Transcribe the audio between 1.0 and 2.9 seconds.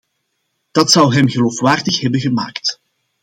hem geloofwaardig hebben gemaakt.